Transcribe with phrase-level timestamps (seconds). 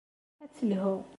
[0.43, 0.95] Ad telhu.